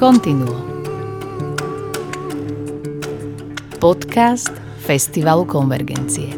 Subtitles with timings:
[0.00, 0.56] Continuo.
[3.76, 4.48] Podcast
[4.80, 6.32] Festivalu Konvergencie.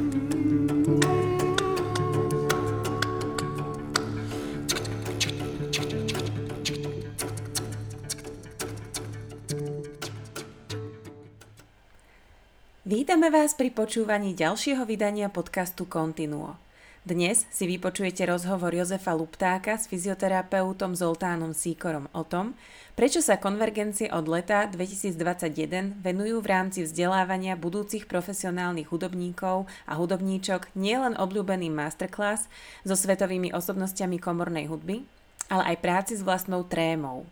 [12.82, 16.71] Vítame vás pri počúvaní ďalšieho vydania podcastu Continuo.
[17.02, 22.54] Dnes si vypočujete rozhovor Jozefa Luptáka s fyzioterapeutom Zoltánom Síkorom o tom,
[22.94, 30.78] prečo sa konvergencie od leta 2021 venujú v rámci vzdelávania budúcich profesionálnych hudobníkov a hudobníčok
[30.78, 32.46] nielen obľúbeným masterclass
[32.86, 35.02] so svetovými osobnostiami komornej hudby,
[35.50, 37.26] ale aj práci s vlastnou trémou.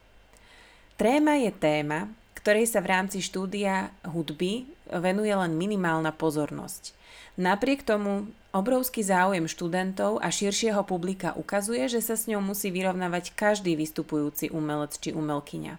[0.99, 6.99] Tréma je téma, ktorej sa v rámci štúdia hudby venuje len minimálna pozornosť.
[7.39, 13.35] Napriek tomu obrovský záujem študentov a širšieho publika ukazuje, že sa s ňou musí vyrovnávať
[13.35, 15.79] každý vystupujúci umelec či umelkyňa.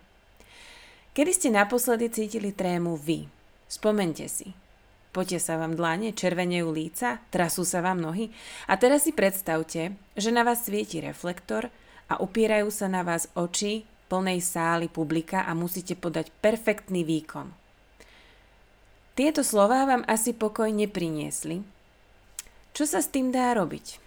[1.12, 3.28] Kedy ste naposledy cítili trému vy?
[3.68, 4.56] Spomente si.
[5.12, 8.32] Poďte sa vám dlane, červenejú líca, trasú sa vám nohy
[8.64, 11.68] a teraz si predstavte, že na vás svieti reflektor
[12.08, 17.52] a upierajú sa na vás oči plnej sály publika a musíte podať perfektný výkon.
[19.16, 21.64] Tieto slová vám asi pokoj nepriniesli.
[22.72, 24.00] Čo sa s tým dá robiť?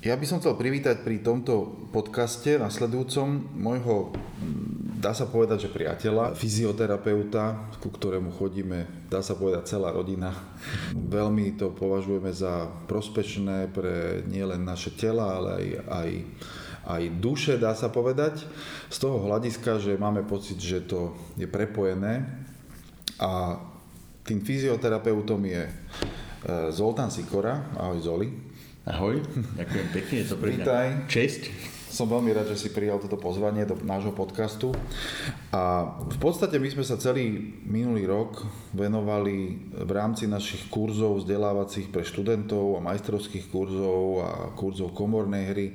[0.00, 4.14] Ja by som chcel privítať pri tomto podcaste nasledujúcom môjho
[5.00, 10.36] dá sa povedať, že priateľa, fyzioterapeuta, ku ktorému chodíme, dá sa povedať, celá rodina.
[10.92, 16.10] Veľmi to považujeme za prospešné pre nielen naše tela, ale aj, aj,
[16.86, 18.44] aj duše, dá sa povedať.
[18.88, 22.24] Z toho hľadiska, že máme pocit, že to je prepojené
[23.20, 23.60] a
[24.24, 25.72] tým fyzioterapeutom je e,
[26.72, 27.68] Zoltán Sikora.
[27.76, 28.28] Ahoj Zoli.
[28.88, 29.20] Ahoj,
[29.60, 31.42] ďakujem pekne, je to pre mňa česť.
[31.90, 34.70] Som veľmi rád, že si prijal toto pozvanie do nášho podcastu.
[35.50, 41.90] A v podstate my sme sa celý minulý rok venovali v rámci našich kurzov vzdelávacích
[41.90, 45.66] pre študentov a majstrovských kurzov a kurzov komornej hry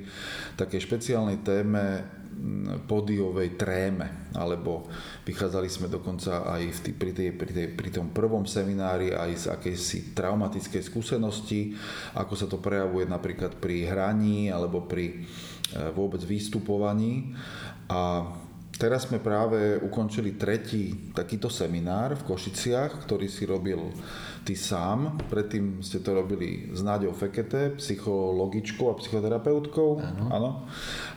[0.56, 2.08] také špeciálnej téme
[2.84, 4.86] podiovej tréme, alebo
[5.24, 9.32] vychádzali sme dokonca aj v tý, pri, tej, pri, tej, pri tom prvom seminári aj
[9.36, 11.72] z akejsi traumatickej skúsenosti,
[12.12, 15.24] ako sa to prejavuje napríklad pri hraní alebo pri
[15.74, 17.34] E, vôbec vystupovaní.
[17.90, 18.22] A
[18.78, 23.90] teraz sme práve ukončili tretí takýto seminár v Košiciach, ktorý si robil
[24.46, 25.18] ty sám.
[25.26, 29.90] Predtým ste to robili s Náďou Fekete, psychologičkou a psychoterapeutkou.
[30.30, 30.70] Áno.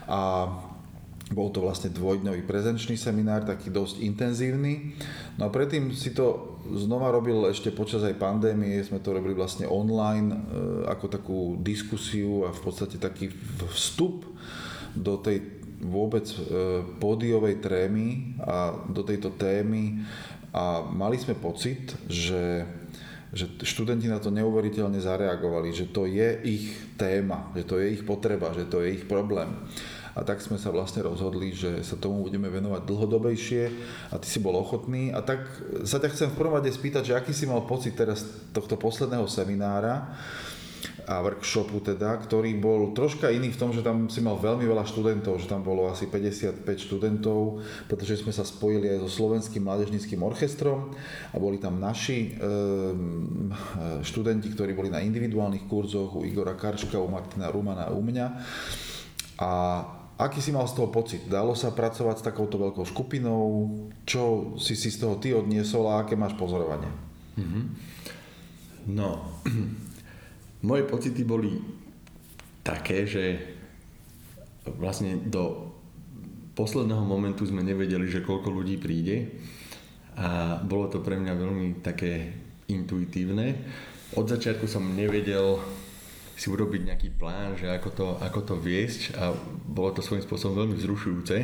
[0.09, 0.49] A
[1.29, 4.97] bol to vlastne dvojdňový prezenčný seminár, taký dosť intenzívny.
[5.37, 9.69] No a predtým si to znova robil ešte počas aj pandémie, sme to robili vlastne
[9.69, 10.37] online, e,
[10.89, 13.29] ako takú diskusiu a v podstate taký
[13.69, 14.25] vstup
[14.97, 15.45] do tej
[15.85, 16.37] vôbec e,
[16.97, 20.01] pódiovej trémy a do tejto témy.
[20.49, 22.65] A mali sme pocit, že
[23.29, 28.01] že študenti na to neuveriteľne zareagovali, že to je ich téma, že to je ich
[28.01, 29.53] potreba, že to je ich problém
[30.19, 33.63] a tak sme sa vlastne rozhodli, že sa tomu budeme venovať dlhodobejšie
[34.11, 35.47] a ty si bol ochotný a tak
[35.87, 39.23] sa ťa chcem v prvom rade spýtať, že aký si mal pocit teraz tohto posledného
[39.31, 40.11] seminára
[41.09, 44.85] a workshopu teda, ktorý bol troška iný v tom, že tam si mal veľmi veľa
[44.85, 50.21] študentov, že tam bolo asi 55 študentov, pretože sme sa spojili aj so Slovenským mládežnickým
[50.21, 50.93] orchestrom
[51.33, 53.49] a boli tam naši ehm,
[54.05, 58.27] študenti, ktorí boli na individuálnych kurzoch u Igora Karška, u Martina Rumana a u mňa.
[59.41, 59.51] A
[60.19, 61.23] Aký si mal z toho pocit?
[61.31, 63.71] Dalo sa pracovať s takouto veľkou skupinou?
[64.03, 66.91] Čo si si z toho ty odniesol a aké máš pozorovanie?
[67.39, 67.63] Mm-hmm.
[68.91, 69.39] No,
[70.69, 71.63] moje pocity boli
[72.67, 73.39] také, že
[74.67, 75.71] vlastne do
[76.51, 79.39] posledného momentu sme nevedeli, že koľko ľudí príde
[80.19, 82.35] a bolo to pre mňa veľmi také
[82.67, 83.55] intuitívne.
[84.19, 85.63] Od začiatku som nevedel,
[86.39, 89.35] si urobiť nejaký plán, že ako to, ako to viesť a
[89.67, 91.35] bolo to svojím spôsobom veľmi vzrušujúce.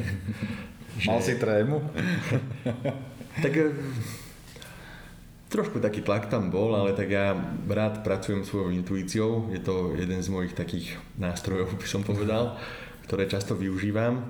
[1.04, 1.08] že...
[1.12, 1.84] Mal si trému?
[3.44, 3.76] tak eh,
[5.52, 7.36] trošku taký tlak tam bol, ale tak ja
[7.68, 9.52] rád pracujem svojou intuíciou.
[9.52, 12.56] Je to jeden z mojich takých nástrojov, by som povedal,
[13.04, 14.24] ktoré často využívam.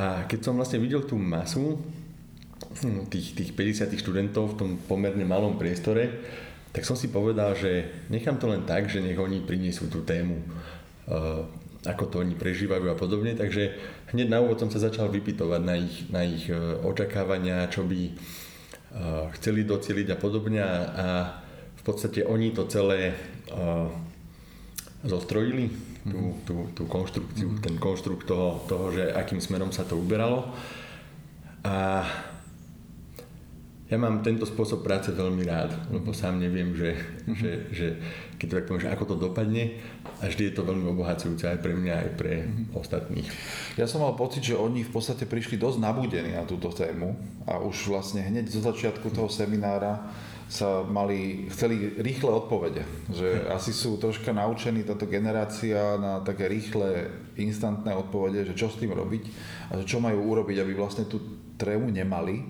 [0.00, 1.76] A keď som vlastne videl tú masu
[2.80, 6.24] hm, tých, tých 50 študentov v tom pomerne malom priestore,
[6.78, 10.38] tak som si povedal, že nechám to len tak, že nech oni priniesú tú tému,
[11.10, 11.42] uh,
[11.82, 13.34] ako to oni prežívajú a podobne.
[13.34, 13.74] Takže
[14.14, 18.14] hneď na úvod som sa začal vypytovať na ich, na ich uh, očakávania, čo by
[18.14, 18.14] uh,
[19.34, 20.70] chceli docieliť a podobne a,
[21.74, 23.16] v podstate oni to celé
[25.02, 25.72] zostrojili
[26.06, 26.34] tú, mhm.
[26.46, 27.64] tú, tú konštrukciu, mm-hmm.
[27.64, 30.52] ten konštrukt toho, toho, že akým smerom sa to uberalo.
[31.66, 32.06] A
[33.88, 36.92] ja mám tento spôsob práce veľmi rád, lebo sám neviem, že,
[37.40, 37.86] že, že
[38.36, 39.80] keď to tak poviem, že ako to dopadne
[40.20, 42.44] a vždy je to veľmi obohacujúce aj pre mňa, aj pre
[42.76, 43.24] ostatných.
[43.80, 47.16] Ja som mal pocit, že oni v podstate prišli dosť nabudení na túto tému
[47.48, 50.04] a už vlastne hneď zo začiatku toho seminára
[50.48, 52.84] sa mali, chceli rýchle odpovede.
[53.12, 58.80] Že asi sú troška naučení táto generácia na také rýchle, instantné odpovede, že čo s
[58.80, 59.22] tým robiť
[59.72, 61.20] a čo majú urobiť, aby vlastne tú
[61.60, 62.48] trému nemali.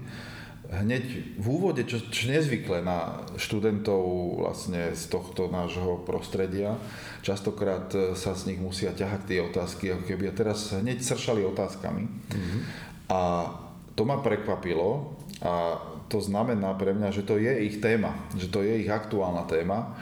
[0.69, 4.05] Hneď v úvode, čo, čo nezvykle na študentov
[4.45, 6.77] vlastne z tohto nášho prostredia,
[7.25, 12.05] častokrát sa z nich musia ťahať tie otázky, ako keby a teraz hneď sršali otázkami.
[12.05, 12.61] Mm-hmm.
[13.09, 13.49] A
[13.97, 15.81] to ma prekvapilo a
[16.13, 19.97] to znamená pre mňa, že to je ich téma, že to je ich aktuálna téma.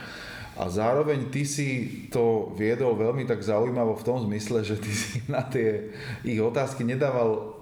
[0.57, 1.69] A zároveň ty si
[2.09, 5.93] to viedol veľmi tak zaujímavo v tom zmysle, že ty si na tie
[6.25, 7.56] ich otázky nedával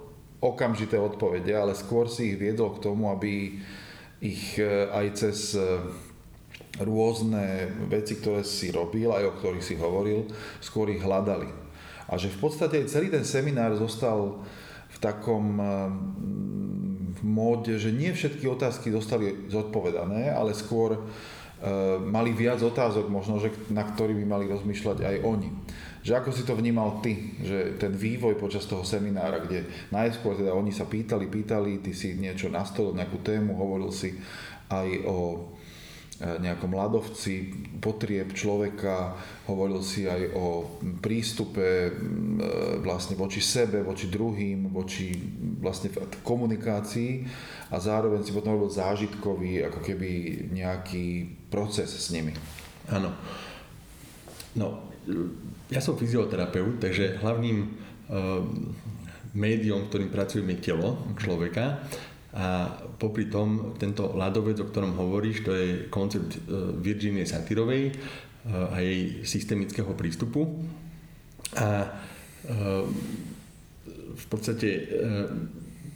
[0.45, 3.57] okamžité odpovede, ale skôr si ich viedol k tomu, aby
[4.21, 5.61] ich e, aj cez e,
[6.81, 10.29] rôzne veci, ktoré si robil, aj o ktorých si hovoril,
[10.61, 11.49] skôr ich hľadali.
[12.05, 14.45] A že v podstate celý ten seminár zostal
[14.93, 15.65] v takom e,
[17.25, 21.01] móde, že nie všetky otázky dostali zodpovedané, ale skôr
[22.05, 25.49] mali viac otázok možno, že na ktorý by mali rozmýšľať aj oni.
[26.05, 30.53] Že ako si to vnímal ty, že ten vývoj počas toho seminára, kde najskôr teda
[30.53, 34.13] oni sa pýtali, pýtali, ty si niečo nastolil, nejakú tému, hovoril si
[34.69, 35.49] aj o
[36.15, 37.51] E, nejakom ľadovci
[37.83, 39.19] potrieb človeka,
[39.51, 41.91] hovoril si aj o prístupe e,
[42.79, 45.11] vlastne voči sebe, voči druhým, voči
[45.59, 45.91] vlastne
[46.23, 47.27] komunikácii
[47.67, 50.09] a zároveň si potom robil zážitkový ako keby
[50.55, 52.31] nejaký proces s nimi.
[52.87, 53.11] Áno.
[54.55, 54.87] No,
[55.69, 58.41] ja som fyzioterapeut, takže hlavným uh,
[59.35, 61.83] médium, ktorým pracujem, je telo človeka
[62.35, 62.67] a
[62.99, 66.39] popri tom, tento ľadovec, o ktorom hovoríš, to je koncept e,
[66.83, 67.93] Virginie Satyrovej e,
[68.51, 70.43] a jej systemického prístupu.
[71.55, 71.87] A e,
[74.15, 74.67] v podstate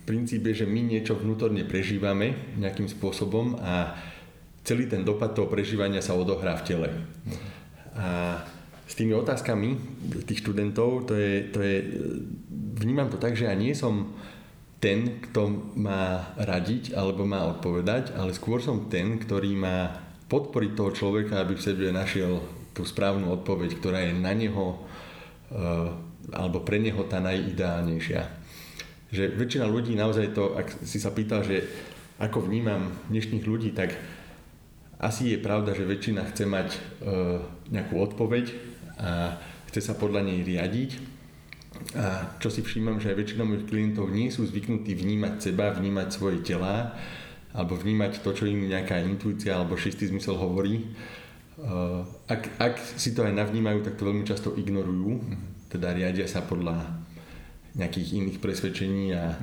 [0.03, 3.95] princíp je, že my niečo vnútorne prežívame nejakým spôsobom a
[4.67, 6.89] celý ten dopad toho prežívania sa odohrá v tele.
[7.95, 8.39] A
[8.89, 9.77] s tými otázkami
[10.25, 11.77] tých študentov, to je, to je,
[12.81, 14.17] vnímam to tak, že ja nie som
[14.81, 20.91] ten, kto má radiť alebo má odpovedať, ale skôr som ten, ktorý má podporiť toho
[20.95, 22.41] človeka, aby v sebe našiel
[22.73, 24.79] tú správnu odpoveď, ktorá je na neho
[25.51, 25.89] eh,
[26.33, 28.21] alebo pre neho tá najideálnejšia.
[29.09, 31.65] Že väčšina ľudí naozaj to, ak si sa pýtal, že
[32.21, 33.97] ako vnímam dnešných ľudí, tak
[35.01, 36.79] asi je pravda, že väčšina chce mať eh,
[37.69, 38.45] nejakú odpoveď
[38.99, 39.39] a
[39.71, 40.91] chce sa podľa nej riadiť.
[41.95, 46.07] A čo si všímam, že aj väčšina mojich klientov nie sú zvyknutí vnímať seba, vnímať
[46.11, 46.91] svoje tela
[47.55, 50.91] alebo vnímať to, čo im nejaká intuícia alebo šistý zmysel hovorí.
[52.27, 55.23] Ak, ak si to aj navnímajú, tak to veľmi často ignorujú,
[55.71, 56.83] teda riadia sa podľa
[57.73, 59.33] nejakých iných presvedčení a,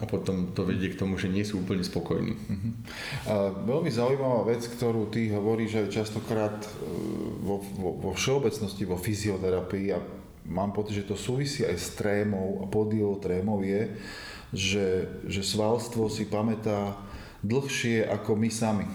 [0.00, 2.32] a potom to vedie k tomu, že nie sú úplne spokojní.
[2.32, 2.72] Uh-huh.
[3.28, 6.68] A veľmi zaujímavá vec, ktorú ty hovoríš aj častokrát e,
[7.44, 10.00] vo, vo, vo všeobecnosti, vo fyzioterapii a
[10.48, 13.92] mám pocit, že to súvisí aj s trémou a podiel trémov je,
[14.56, 14.86] že,
[15.28, 16.96] že svalstvo si pamätá
[17.44, 18.88] dlhšie ako my sami.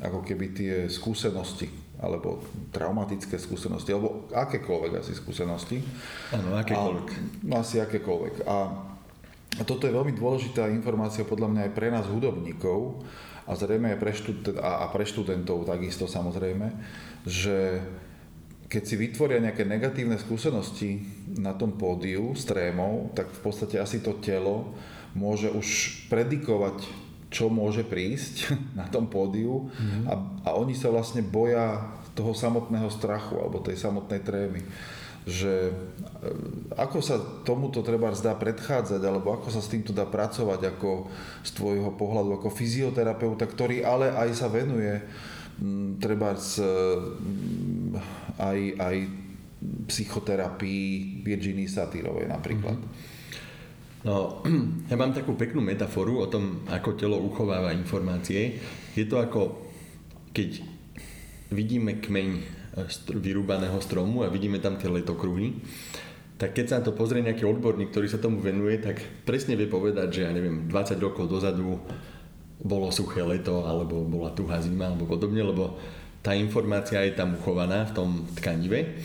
[0.00, 2.38] Ako keby tie skúsenosti alebo
[2.70, 5.82] traumatické skúsenosti, alebo akékoľvek asi skúsenosti.
[6.30, 7.08] Áno, akékoľvek.
[7.10, 8.46] A, no, asi akékoľvek.
[8.46, 8.56] A,
[9.56, 13.00] a toto je veľmi dôležitá informácia podľa mňa aj pre nás hudobníkov
[13.48, 16.68] a zrejme aj pre, študent, a, pre študentov takisto samozrejme,
[17.24, 17.80] že
[18.68, 21.00] keď si vytvoria nejaké negatívne skúsenosti
[21.40, 24.76] na tom pódiu s trémou, tak v podstate asi to telo
[25.16, 25.66] môže už
[26.12, 26.84] predikovať,
[27.32, 30.04] čo môže prísť na tom pódiu mm-hmm.
[30.04, 30.14] a,
[30.44, 34.60] a oni sa vlastne boja toho samotného strachu alebo tej samotnej trémy
[35.28, 35.72] že e,
[36.72, 41.12] ako sa tomuto treba zdá predchádzať, alebo ako sa s týmto dá pracovať ako
[41.44, 45.04] z tvojho pohľadu ako fyzioterapeuta, ktorý ale aj sa venuje
[45.98, 46.62] treba z
[48.38, 48.96] aj, aj
[49.90, 52.78] psychoterapii Virginie Satyrovej napríklad.
[54.06, 54.38] No,
[54.90, 58.62] ja mám takú peknú metaforu o tom, ako telo uchováva informácie.
[58.94, 59.58] Je to ako,
[60.30, 60.62] keď
[61.50, 62.57] vidíme kmeň
[63.10, 65.58] vyrúbaného stromu a vidíme tam tie letokruhy,
[66.38, 69.66] tak keď sa na to pozrie nejaký odborník, ktorý sa tomu venuje, tak presne vie
[69.66, 71.82] povedať, že ja neviem, 20 rokov dozadu
[72.62, 75.78] bolo suché leto, alebo bola tuhá zima, alebo podobne, lebo
[76.22, 78.98] tá informácia je tam uchovaná v tom tkanive.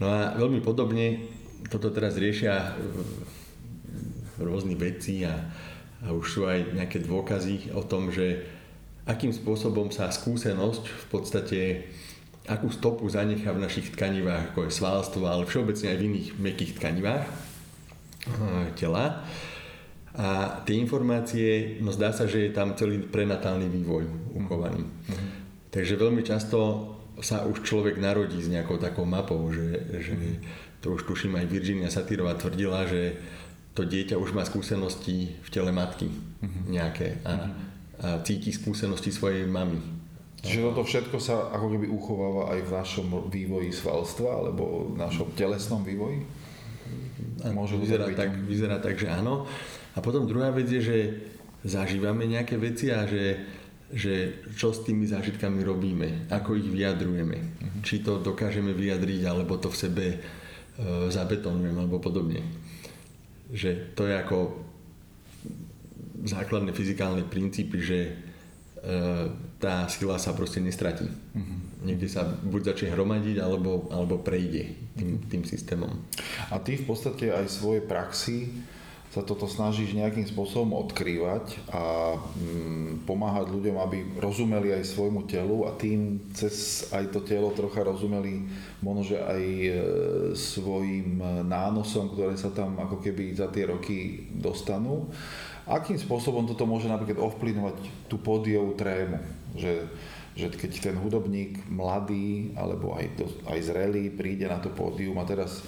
[0.00, 1.20] No a veľmi podobne
[1.68, 2.76] toto teraz riešia
[4.40, 5.48] rôzni vedci a,
[6.04, 8.44] a už sú aj nejaké dôkazy o tom, že
[9.04, 11.60] akým spôsobom sa skúsenosť v podstate
[12.44, 16.72] akú stopu zanechá v našich tkanivách, ako je svalstvo, ale všeobecne aj v iných mekých
[16.76, 17.24] tkanivách
[18.76, 19.24] tela.
[20.14, 24.06] A tie informácie, no zdá sa, že je tam celý prenatálny vývoj
[24.38, 24.86] uchovaný.
[24.86, 25.30] Mm-hmm.
[25.74, 26.58] Takže veľmi často
[27.18, 30.14] sa už človek narodí s nejakou takou mapou, že, že
[30.78, 33.18] to už tuším aj Virginia Satyrová tvrdila, že
[33.74, 36.62] to dieťa už má skúsenosti v tele matky mm-hmm.
[36.70, 37.34] nejaké a, a
[38.22, 39.82] cíti skúsenosti svojej mamy.
[40.44, 45.32] Čiže toto všetko sa ako keby uchováva aj v našom vývoji svalstva alebo v našom
[45.32, 46.20] telesnom vývoji?
[47.48, 49.48] Môže vyzerá, tak, vyzerá tak, že áno.
[49.96, 50.98] A potom druhá vec je, že
[51.64, 53.40] zažívame nejaké veci a že,
[53.88, 57.38] že čo s tými zážitkami robíme, ako ich vyjadrujeme.
[57.40, 57.80] Uh-huh.
[57.80, 60.18] Či to dokážeme vyjadriť, alebo to v sebe e,
[61.08, 62.44] zabetonujeme, alebo podobne.
[63.48, 64.38] Že to je ako
[66.24, 67.98] základné fyzikálne princípy, že
[69.58, 71.08] tá sila sa proste nestratí.
[71.08, 71.58] Uh-huh.
[71.88, 76.04] Niekde sa buď začne hromadiť, alebo, alebo prejde tým, tým systémom.
[76.52, 78.52] A ty v podstate aj svoje praxi
[79.14, 85.70] sa toto snažíš nejakým spôsobom odkrývať a mm, pomáhať ľuďom, aby rozumeli aj svojmu telu
[85.70, 88.42] a tým cez aj to telo trocha rozumeli
[88.82, 89.70] možno, aj e,
[90.34, 95.06] svojim nánosom, ktoré sa tam ako keby za tie roky dostanú.
[95.64, 97.76] Akým spôsobom toto môže napríklad ovplyvňovať
[98.12, 99.16] tú pódiovú trému?
[99.56, 99.74] Že,
[100.36, 105.64] že keď ten hudobník mladý alebo aj, aj zrelý príde na to pódium a teraz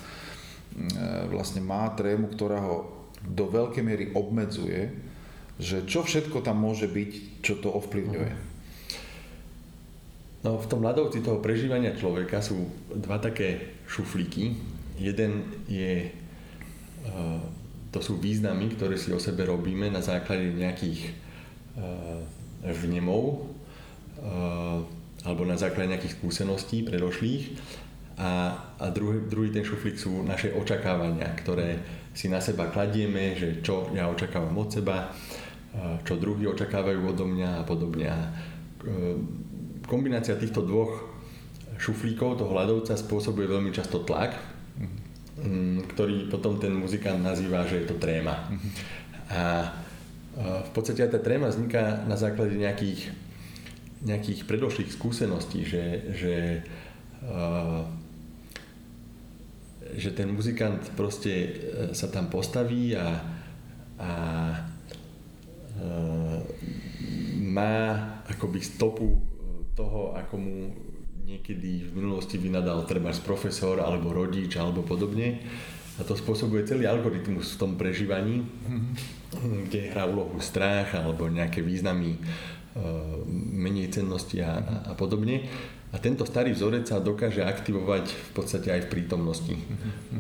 [0.77, 2.93] mm, e, vlastne má trému, ktorá ho
[3.25, 4.93] do veľkej miery obmedzuje,
[5.57, 8.57] že čo všetko tam môže byť, čo to ovplyvňuje.
[10.45, 14.55] No v tom ľadovci toho prežívania človeka sú dva také šuflíky.
[15.01, 16.13] Jeden je,
[17.09, 17.41] uh,
[17.97, 21.17] to sú významy, ktoré si o sebe robíme na základe nejakých
[21.81, 22.21] uh,
[22.69, 23.49] vnemov
[24.21, 24.85] uh,
[25.25, 27.57] alebo na základe nejakých skúseností predošlých
[28.17, 31.81] a, a druhý, druhý ten šuflík sú naše očakávania, ktoré
[32.17, 35.13] si na seba kladieme, že čo ja očakávam od seba,
[36.01, 38.09] čo druhí očakávajú odo mňa a podobne.
[38.09, 38.31] A e,
[39.85, 41.13] kombinácia týchto dvoch
[41.77, 44.33] šuflíkov, toho hľadovca, spôsobuje veľmi často tlak,
[45.93, 48.49] ktorý potom ten muzikant nazýva, že je to tréma.
[49.29, 49.73] A
[50.37, 53.13] v podstate aj tá tréma vzniká na základe nejakých,
[54.05, 55.85] nejakých predošlých skúseností, že,
[56.17, 56.35] že
[59.95, 61.51] že ten muzikant proste e,
[61.95, 63.23] sa tam postaví a,
[63.97, 64.13] a
[65.73, 65.89] e,
[67.47, 67.77] má
[68.27, 69.17] akoby stopu
[69.79, 70.59] toho, ako mu
[71.27, 75.43] niekedy v minulosti vynadal treba profesor alebo rodič alebo podobne.
[75.99, 79.65] A to spôsobuje celý algoritmus v tom prežívaní, mm-hmm.
[79.67, 82.19] kde hrá úlohu strach alebo nejaké významy e,
[83.57, 85.49] menej cennosti a, a podobne.
[85.91, 89.55] A tento starý vzorec sa dokáže aktivovať v podstate aj v prítomnosti.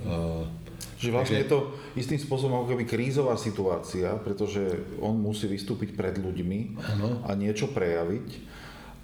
[0.06, 0.48] Uh,
[0.96, 4.64] Čiže vlastne je to istým spôsobom ako keby krízová situácia, pretože
[5.04, 7.20] on musí vystúpiť pred ľuďmi ano.
[7.28, 8.28] a niečo prejaviť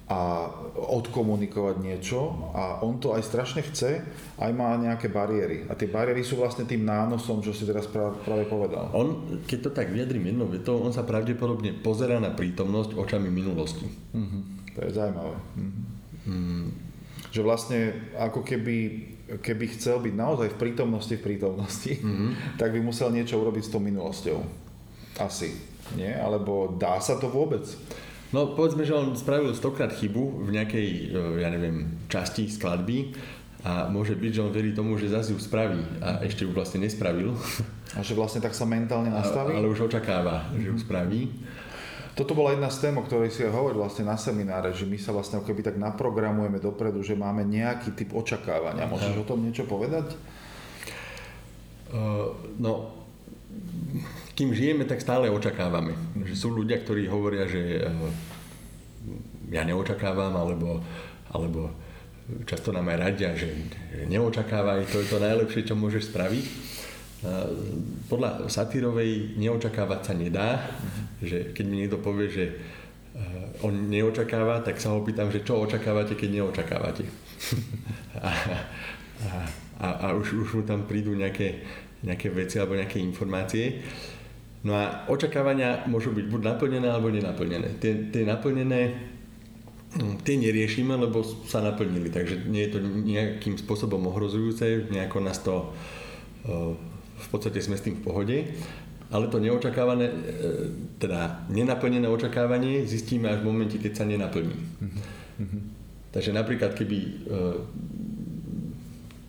[0.03, 4.03] a odkomunikovať niečo a on to aj strašne chce,
[4.35, 5.63] aj má nejaké bariéry.
[5.71, 8.91] A tie bariéry sú vlastne tým nánosom, čo si teraz práve povedal.
[8.91, 13.87] On, keď to tak vyjadrím jednou vetou, on sa pravdepodobne pozera na prítomnosť očami minulosti.
[14.11, 14.43] Uh-huh.
[14.75, 15.35] To je zaujímavé.
[15.39, 15.93] Uh-huh.
[16.27, 16.67] Hmm.
[17.31, 17.79] Že vlastne
[18.19, 18.77] ako keby,
[19.39, 22.31] keby chcel byť naozaj v prítomnosti v prítomnosti, mm-hmm.
[22.61, 24.39] tak by musel niečo urobiť s tou minulosťou.
[25.23, 25.55] Asi.
[25.95, 26.15] Nie?
[26.19, 27.63] Alebo dá sa to vôbec?
[28.33, 33.13] No povedzme, že on spravil stokrát chybu v nejakej, e, ja neviem, časti skladby
[33.61, 36.81] a môže byť, že on verí tomu, že zase ju spraví a ešte ju vlastne
[36.81, 37.37] nespravil.
[37.93, 39.53] A že vlastne tak sa mentálne nastaví?
[39.53, 41.29] Ale už očakáva, že ju spraví.
[42.17, 44.97] Toto bola jedna z tém, o ktorej si aj hovoril vlastne na semináre, že my
[44.97, 48.89] sa vlastne keby tak naprogramujeme dopredu, že máme nejaký typ očakávania.
[48.89, 50.13] Môžeš o tom niečo povedať?
[51.93, 52.97] Uh, no,
[54.33, 55.93] kým žijeme, tak stále očakávame.
[56.25, 58.09] Že sú ľudia, ktorí hovoria, že uh,
[59.53, 60.81] ja neočakávam, alebo,
[61.29, 61.69] alebo
[62.47, 63.51] často nám aj radia, že,
[63.93, 66.45] že neočakávaj, to je to najlepšie, čo môžeš spraviť.
[68.11, 70.49] Podľa satírovej neočakávať sa nedá,
[71.23, 72.45] že keď mi niekto povie, že
[73.63, 77.05] on neočakáva, tak sa ho pýtam, že čo očakávate, keď neočakávate.
[78.27, 78.31] a,
[79.79, 81.63] a, a už, už mu tam prídu nejaké,
[82.03, 83.85] nejaké veci alebo nejaké informácie.
[84.63, 87.83] No a očakávania môžu byť buď naplnené alebo nenaplnené.
[87.83, 89.11] Tie, tie naplnené
[89.93, 95.37] Mm, tie neriešime, lebo sa naplnili, takže nie je to nejakým spôsobom ohrozujúce, nejako nás
[95.45, 95.69] to
[96.49, 96.73] e,
[97.13, 98.37] v podstate sme s tým v pohode,
[99.13, 100.15] ale to neočakávané, e,
[100.97, 104.57] teda nenaplnené očakávanie zistíme až v momente, keď sa nenaplní.
[104.57, 105.61] Mm-hmm.
[106.09, 107.09] Takže napríklad, keby e,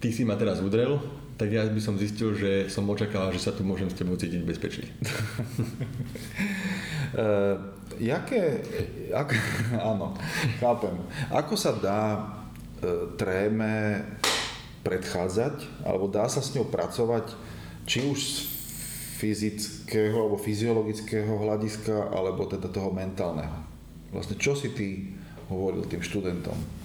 [0.00, 0.96] ty si ma teraz udrel,
[1.34, 4.42] tak ja by som zistil, že som očakával, že sa tu môžem s tebou cítiť
[4.46, 4.86] bezpečne.
[7.18, 7.58] uh,
[8.14, 8.62] jaké,
[9.10, 9.34] ak,
[9.90, 10.14] áno,
[10.62, 10.94] chápem.
[11.34, 14.06] Ako sa dá uh, tréme
[14.86, 17.34] predchádzať, alebo dá sa s ňou pracovať,
[17.88, 18.36] či už z
[19.18, 23.64] fyzického alebo fyziologického hľadiska, alebo teda toho mentálneho.
[24.14, 25.10] Vlastne čo si ty
[25.50, 26.83] hovoril tým študentom?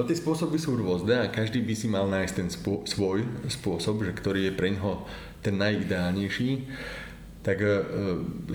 [0.00, 3.20] No tie spôsoby sú rôzne a každý by si mal nájsť ten spô- svoj
[3.52, 5.04] spôsob, že ktorý je pre ňoho
[5.44, 6.64] ten najideálnejší.
[7.44, 7.68] Tak e,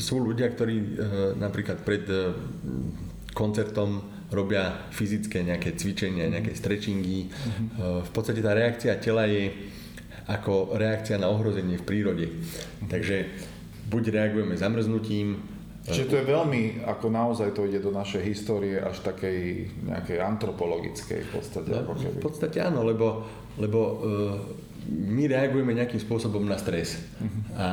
[0.01, 0.87] sú ľudia, ktorí e,
[1.37, 2.33] napríklad pred e,
[3.37, 4.01] koncertom
[4.33, 7.29] robia fyzické nejaké cvičenia, nejaké stretchingy.
[7.29, 7.67] Mm-hmm.
[7.77, 9.53] E, v podstate tá reakcia tela je
[10.25, 12.25] ako reakcia na ohrozenie v prírode.
[12.25, 12.89] Mm-hmm.
[12.89, 13.15] Takže
[13.93, 15.37] buď reagujeme zamrznutím,
[15.85, 21.19] Čiže to je veľmi, ako naozaj to ide do našej histórie až takej nejakej antropologickej
[21.21, 21.69] v podstate.
[21.69, 22.17] No, ako keby.
[22.17, 23.21] V podstate áno, lebo,
[23.61, 23.93] lebo uh,
[24.89, 26.97] my reagujeme nejakým spôsobom na stres.
[27.21, 27.61] Uh-huh.
[27.61, 27.65] A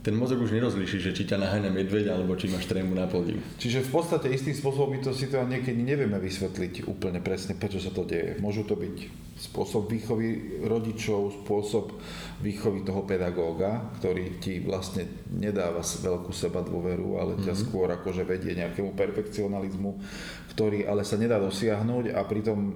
[0.00, 3.36] ten mozog už nerozlíši, že či ťa naháňa medveď alebo či máš trému na podiv.
[3.60, 7.76] Čiže v podstate istým spôsobom my to si to niekedy nevieme vysvetliť úplne presne, prečo
[7.76, 8.40] sa to deje.
[8.40, 8.96] Môžu to byť
[9.40, 11.96] spôsob výchovy rodičov, spôsob
[12.44, 17.64] výchovy toho pedagóga, ktorý ti vlastne nedáva veľkú seba dôveru, ale ťa mm-hmm.
[17.64, 19.96] skôr akože vedie nejakému perfekcionalizmu,
[20.52, 22.72] ktorý ale sa nedá dosiahnuť a pritom e,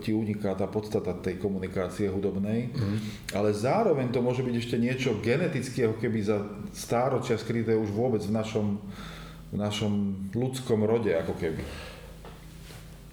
[0.00, 2.72] ti uniká tá podstata tej komunikácie hudobnej.
[2.72, 2.98] Mm-hmm.
[3.36, 6.33] Ale zároveň to môže byť ešte niečo genetické, ako keby za
[6.72, 8.78] stáročia skryté už vôbec v našom,
[9.52, 9.92] v našom
[10.32, 11.62] ľudskom rode, ako keby.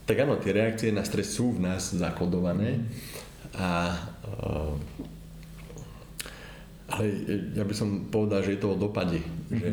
[0.06, 2.84] Tak áno, tie reakcie na stres sú v nás zakodované
[3.56, 5.02] a e,
[6.92, 7.04] ale
[7.56, 9.24] ja by som povedal, že je to o dopade.
[9.24, 9.56] Mm-hmm.
[9.56, 9.72] Že,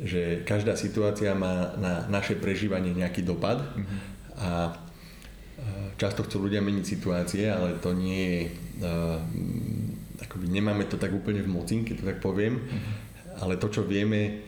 [0.00, 3.98] že každá situácia má na naše prežívanie nejaký dopad mm-hmm.
[4.40, 4.50] a
[5.98, 8.42] často chcú ľudia meniť situácie, ale to nie je...
[10.18, 13.42] Akoby nemáme to tak úplne v moci, keď to tak poviem, mm-hmm.
[13.42, 14.42] ale to, čo vieme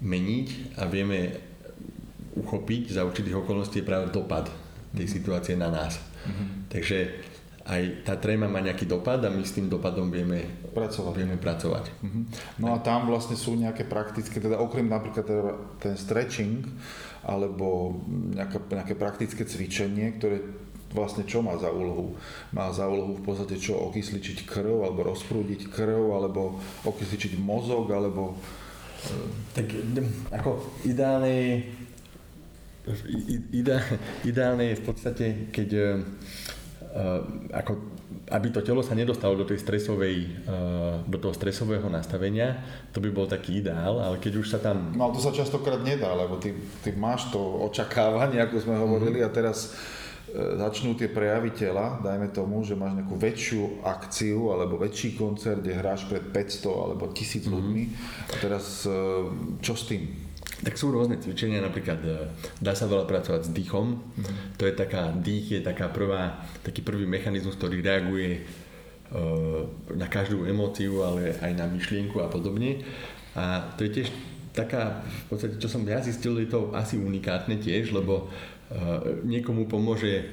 [0.00, 1.36] meniť a vieme
[2.40, 5.12] uchopiť za určitých okolností je práve dopad tej mm-hmm.
[5.12, 6.00] situácie na nás.
[6.00, 6.48] Mm-hmm.
[6.72, 6.98] Takže
[7.70, 10.42] aj tá tréma má nejaký dopad a my s tým dopadom vieme
[10.74, 11.12] pracovať.
[11.14, 11.84] Vieme pracovať.
[12.02, 12.24] Uh-huh.
[12.58, 16.66] No a tam vlastne sú nejaké praktické, teda okrem napríklad teda ten stretching
[17.22, 20.40] alebo nejaké, nejaké praktické cvičenie, ktoré
[20.90, 22.18] vlastne čo má za úlohu?
[22.50, 28.34] Má za úlohu v podstate čo okysličiť krv alebo rozprúdiť krv alebo okysličiť mozog alebo...
[29.06, 29.14] E,
[29.54, 29.66] tak
[30.34, 31.64] ako ideálne
[34.24, 36.00] ideálne je v podstate, keď
[36.90, 37.22] Eh,
[37.54, 37.78] ako,
[38.34, 40.42] aby to telo sa nedostalo do tej stresovej,
[41.06, 44.90] do toho stresového nastavenia, to by bol taký ideál, ale keď už sa tam...
[44.98, 46.50] No to sa častokrát nedá, lebo ty,
[46.82, 49.30] ty máš to očakávanie, ako sme hovorili, mm-hmm.
[49.30, 49.78] a teraz
[50.34, 55.78] začnú tie prejavy tela, dajme tomu, že máš nejakú väčšiu akciu alebo väčší koncert, kde
[55.78, 57.50] hráš pred 500 alebo 1000 mm-hmm.
[57.50, 57.82] ľuďmi
[58.30, 58.86] a teraz
[59.60, 60.30] čo s tým?
[60.60, 62.28] Tak sú rôzne cvičenia, napríklad e,
[62.60, 63.96] dá sa veľa pracovať s dýchom.
[63.96, 64.36] Mm-hmm.
[64.60, 68.44] To je taká, dých je taká prvá, taký prvý mechanizmus, ktorý reaguje
[69.94, 72.86] na každú emóciu, ale aj na myšlienku a podobne.
[73.34, 74.08] A to je tiež
[74.54, 78.30] taká, v podstate, čo som ja zistil, je to asi unikátne tiež, lebo
[79.26, 80.30] niekomu pomôže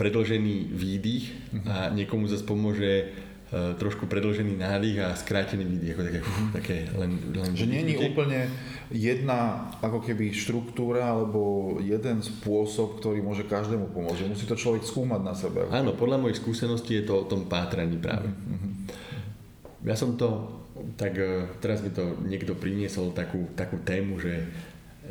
[0.00, 1.64] predlžený výdych mm-hmm.
[1.68, 3.12] a niekomu zase pomôže
[3.46, 7.54] E, trošku predlžený nádych a skrátený výdych, ako také, uh, také len, len...
[7.54, 8.50] Že nie je úplne
[8.90, 14.26] jedna ako keby štruktúra alebo jeden spôsob, ktorý môže každému pomôcť.
[14.26, 15.62] Musí to človek skúmať na sebe.
[15.70, 18.34] Áno, podľa mojich skúseností je to o tom pátraní práve.
[18.34, 18.72] Uh-huh.
[19.86, 20.50] Ja som to,
[20.98, 21.14] tak
[21.62, 24.42] teraz mi to niekto priniesol takú, takú tému, že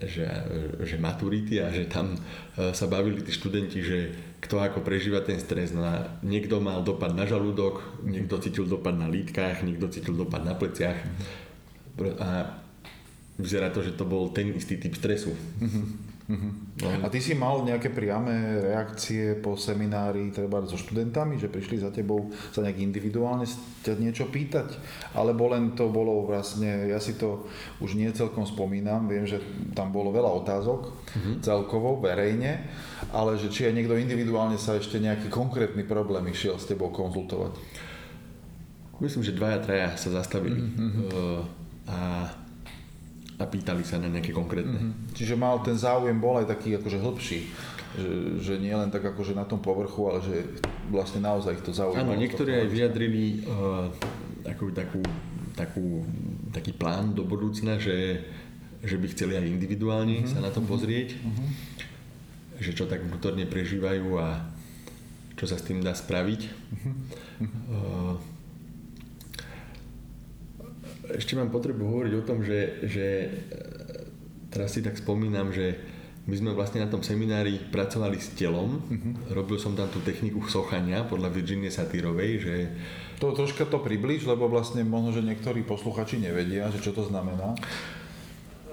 [0.04, 0.28] že,
[0.84, 2.20] že maturity a že tam e,
[2.76, 3.98] sa bavili tí študenti, že
[4.44, 5.72] kto ako prežíva ten stres.
[5.72, 10.44] No a niekto mal dopad na žalúdok, niekto cítil dopad na lítkach, niekto cítil dopad
[10.44, 11.00] na pleciach.
[12.20, 12.30] A
[13.40, 15.36] vyzerá to, že to bol ten istý typ stresu.
[15.36, 16.15] Mm-hmm.
[16.26, 17.06] Uh-huh.
[17.06, 21.94] A ty si mal nejaké priame reakcie po seminári treba so študentami, že prišli za
[21.94, 23.46] tebou sa nejak individuálne
[23.86, 24.74] ťa niečo pýtať?
[25.14, 27.46] Alebo len to bolo vlastne, ja si to
[27.78, 29.38] už nie celkom spomínam, viem, že
[29.78, 31.36] tam bolo veľa otázok uh-huh.
[31.46, 32.74] celkovo, verejne,
[33.14, 37.54] ale že či aj niekto individuálne sa ešte nejaký konkrétny problém išiel s tebou konzultovať?
[38.98, 40.58] Myslím, že dvaja, traja sa zastavili.
[40.58, 41.06] Uh-huh.
[41.06, 41.42] Uh,
[41.86, 42.00] a
[43.36, 44.80] a pýtali sa na nejaké konkrétne.
[44.80, 45.12] Mm-hmm.
[45.12, 47.40] Čiže mal ten záujem bol aj taký akože hĺbší.
[47.96, 48.10] že,
[48.44, 50.36] že nie len tak akože na tom povrchu, ale že
[50.92, 52.04] vlastne naozaj ich to zaujíma.
[52.04, 53.88] Áno, niektorí aj vyjadrili uh,
[54.44, 55.02] takú, takú,
[55.56, 56.04] takú,
[56.52, 58.28] taký plán do budúcna, že,
[58.84, 60.32] že by chceli aj individuálne uh-huh.
[60.32, 61.48] sa na to pozrieť, uh-huh.
[62.60, 64.44] že čo tak vnútorne prežívajú a
[65.36, 66.42] čo sa s tým dá spraviť.
[66.52, 66.94] Uh-huh.
[67.72, 68.16] Uh,
[71.14, 73.30] ešte mám potrebu hovoriť o tom, že, že e,
[74.50, 75.78] teraz si tak spomínam, že
[76.26, 78.82] my sme vlastne na tom seminári pracovali s telom.
[78.82, 79.14] Uh-huh.
[79.30, 82.56] Robil som tam tú techniku sochania podľa Virginie Satyrovej, že...
[83.22, 87.54] To troška to približ, lebo vlastne možno, že niektorí posluchači nevedia, že čo to znamená.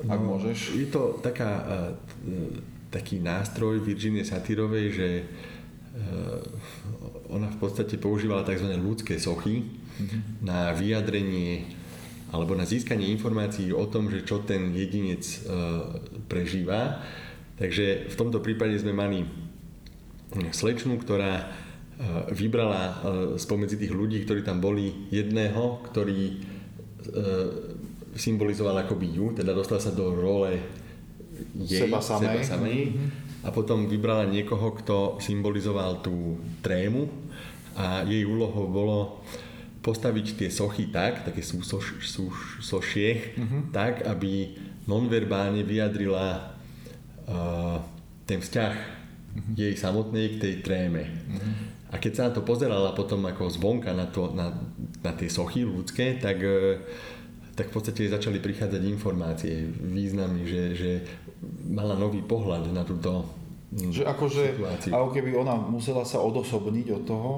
[0.09, 0.81] Ak no, môžeš.
[0.81, 1.91] Je to taká, uh,
[2.89, 5.09] taký nástroj Virginie Satyrovej, že
[7.29, 8.73] ona v podstate používala tzv.
[8.81, 10.21] ľudské sochy uh-huh.
[10.45, 11.82] na vyjadrenie
[12.33, 15.39] alebo na získanie informácií o tom, že čo ten jedinec e,
[16.33, 17.05] prežíva.
[17.61, 19.29] Takže v tomto prípade sme mali
[20.33, 21.47] slečnu, ktorá e,
[22.33, 22.95] vybrala e,
[23.37, 26.51] spomedzi tých ľudí, ktorí tam boli, jedného, ktorý
[28.15, 30.55] symbolizoval akoby ju, teda dostal sa do role
[31.67, 32.23] jej, seba samej.
[32.23, 33.09] Seba samej mm-hmm.
[33.43, 37.11] a potom vybrala niekoho, kto symbolizoval tú trému
[37.75, 38.99] a jej úlohou bolo
[39.83, 42.31] postaviť tie sochy tak, také sú, soš, sú
[42.63, 43.75] sošie, uh-huh.
[43.75, 44.55] tak, aby
[44.87, 46.55] nonverbálne vyjadrila
[47.27, 47.83] uh,
[48.23, 49.53] ten vzťah uh-huh.
[49.59, 51.03] jej samotnej k tej tréme.
[51.03, 51.55] Uh-huh.
[51.93, 54.55] A keď sa na to pozerala potom ako zvonka na, to, na,
[55.03, 56.79] na tie sochy ľudské, tak, uh,
[57.59, 60.91] tak v podstate začali prichádzať informácie, významy, že, že
[61.67, 63.27] mala nový pohľad na túto
[63.75, 64.95] mm, že akože, situáciu.
[64.95, 67.33] Ako keby ona musela sa odosobniť od toho,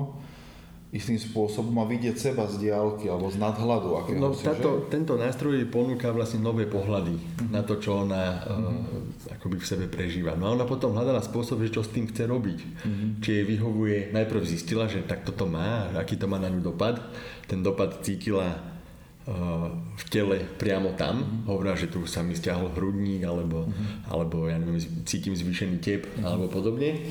[0.94, 4.14] istým spôsobom a vidieť seba z diálky alebo z nadhľadu.
[4.14, 4.94] No, si, táto, že?
[4.94, 7.50] Tento nástroj ponúka vlastne nové pohľady uh-huh.
[7.50, 10.38] na to, čo ona uh, akoby v sebe prežíva.
[10.38, 12.58] No a ona potom hľadala spôsob, že čo s tým chce robiť.
[12.62, 13.18] Uh-huh.
[13.18, 17.02] Či jej vyhovuje, najprv zistila, že tak toto má, aký to má na ňu dopad.
[17.50, 21.26] Ten dopad cítila uh, v tele priamo tam.
[21.26, 21.58] Uh-huh.
[21.58, 24.14] Hovorila, že tu sa mi stiahol hrudník, alebo, uh-huh.
[24.14, 26.22] alebo ja neviem, cítim zvýšený tep, uh-huh.
[26.22, 27.02] alebo podobne.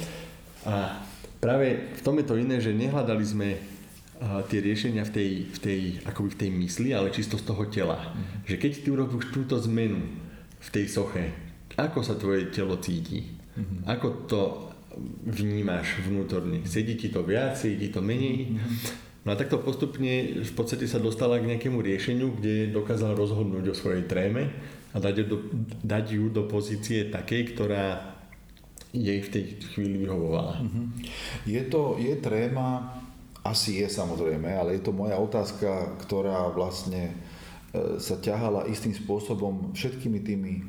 [0.64, 1.04] A
[1.44, 3.73] práve v tom je to iné, že nehľadali sme
[4.48, 8.00] tie riešenia v tej, v tej, akoby v tej mysli, ale čisto z toho tela.
[8.00, 8.40] Mm-hmm.
[8.48, 10.00] Že keď ty urobíš túto zmenu
[10.64, 11.24] v tej soche,
[11.76, 13.28] ako sa tvoje telo cíti?
[13.28, 13.82] Mm-hmm.
[13.90, 14.42] Ako to
[15.28, 16.64] vnímaš vnútorne?
[16.70, 18.54] Sedí ti to viac, sedí ti to menej?
[18.54, 18.78] Mm-hmm.
[19.24, 23.76] No a takto postupne v podstate sa dostala k nejakému riešeniu, kde dokázala rozhodnúť o
[23.76, 24.52] svojej tréme
[24.92, 25.38] a dať ju do,
[25.80, 28.14] dať ju do pozície takej, ktorá
[28.94, 30.62] jej v tej chvíli vyhovovala.
[30.62, 30.86] Mm-hmm.
[31.50, 33.02] Je to, je tréma
[33.44, 39.76] asi je samozrejme, ale je to moja otázka, ktorá vlastne e, sa ťahala istým spôsobom
[39.76, 40.64] všetkými tými e,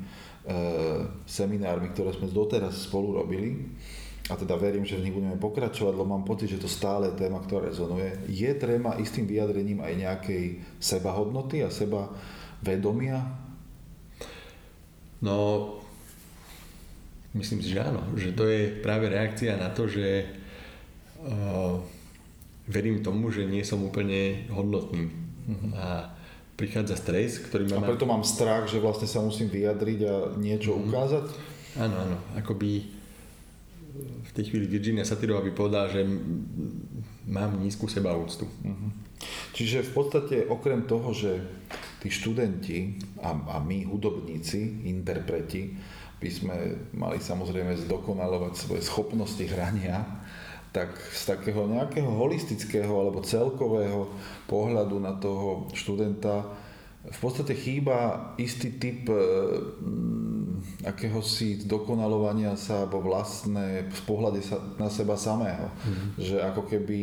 [1.23, 3.63] seminármi, ktoré sme doteraz spolu robili.
[4.27, 7.19] A teda verím, že v nich budeme pokračovať, lebo mám pocit, že to stále je
[7.23, 8.27] téma, ktorá rezonuje.
[8.27, 10.43] Je tréma istým vyjadrením aj nejakej
[10.81, 12.11] sebahodnoty a seba
[12.59, 13.21] vedomia?
[15.21, 15.77] No,
[17.37, 18.01] myslím si, že áno.
[18.17, 20.25] Že to je práve reakcia na to, že
[21.21, 21.77] uh,
[22.65, 25.09] verím tomu, že nie som úplne hodnotný.
[25.45, 25.71] Mm-hmm.
[25.77, 26.13] A
[26.57, 27.83] prichádza stres, ktorý ma...
[27.83, 30.85] A preto mám strach, že vlastne sa musím vyjadriť a niečo mm-hmm.
[30.89, 31.25] ukázať?
[31.77, 32.17] Áno, áno.
[32.39, 32.89] Akoby
[33.95, 36.03] v tej chvíli Virginia Satyrová by povedala, že
[37.27, 38.43] mám nízku sebaúctu.
[38.43, 38.91] Mm-hmm.
[39.55, 41.39] Čiže v podstate okrem toho, že
[42.03, 45.73] tí študenti a, a my hudobníci, interpreti,
[46.19, 46.55] by sme
[46.95, 50.03] mali samozrejme zdokonalovať svoje schopnosti hrania,
[50.75, 54.11] tak z takého nejakého holistického alebo celkového
[54.51, 56.43] pohľadu na toho študenta
[57.05, 64.57] v podstate chýba istý typ e, mm, akéhosi dokonalovania sa alebo vlastné v pohľade sa,
[64.81, 65.69] na seba samého.
[65.69, 66.09] Mm-hmm.
[66.17, 66.99] Že ako keby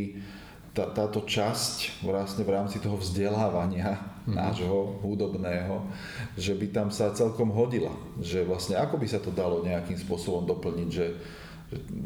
[0.75, 4.35] tá, táto časť vlastne v rámci toho vzdelávania mm-hmm.
[4.35, 5.87] nášho hudobného,
[6.35, 7.95] že by tam sa celkom hodila.
[8.19, 11.07] Že vlastne ako by sa to dalo nejakým spôsobom doplniť, že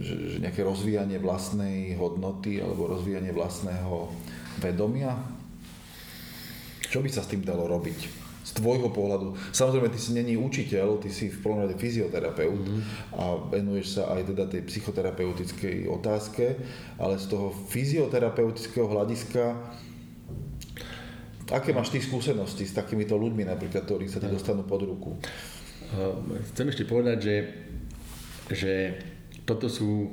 [0.00, 4.10] že, že nejaké rozvíjanie vlastnej hodnoty alebo rozvíjanie vlastného
[4.62, 5.14] vedomia?
[6.86, 8.24] Čo by sa s tým dalo robiť?
[8.46, 9.34] Z tvojho pohľadu.
[9.50, 13.18] Samozrejme, ty si není učiteľ, ty si v prvom rade fyzioterapeut mm-hmm.
[13.18, 16.54] a venuješ sa aj teda tej psychoterapeutickej otázke,
[16.94, 19.50] ale z toho fyzioterapeutického hľadiska
[21.50, 25.14] aké máš ty skúsenosti s takýmito ľuďmi napríklad, ktorí sa ti dostanú pod ruku?
[26.54, 27.36] Chcem ešte povedať, že,
[28.50, 28.72] že
[29.46, 30.10] toto sú,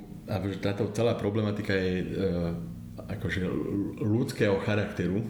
[0.62, 2.08] táto celá problematika je e,
[3.18, 3.42] akože
[4.00, 5.26] ľudského charakteru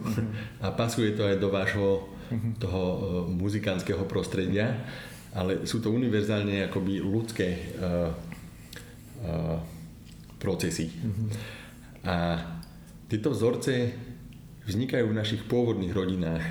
[0.63, 2.11] a pasuje to aj do vášho
[2.59, 2.97] toho e,
[3.31, 4.83] muzikánskeho prostredia,
[5.31, 7.59] ale sú to univerzálne akoby ľudské e,
[10.35, 10.91] procesy.
[10.91, 11.27] Mm-hmm.
[12.03, 12.15] A
[13.07, 13.95] tieto vzorce
[14.67, 16.43] vznikajú v našich pôvodných rodinách.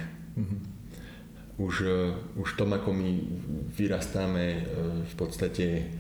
[1.61, 1.85] Už,
[2.33, 3.13] už tom, ako my
[3.77, 4.65] vyrastáme
[5.05, 5.93] v podstate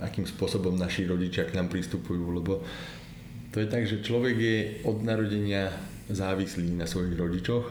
[0.00, 2.64] akým spôsobom naši rodičia k nám pristupujú, lebo
[3.52, 5.70] to je tak, že človek je od narodenia
[6.10, 7.64] závislý na svojich rodičoch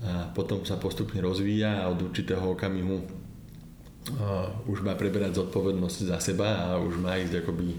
[0.00, 3.04] a potom sa postupne rozvíja a od určitého okamihu
[4.64, 7.76] už má preberať zodpovednosť za seba a už má ísť akoby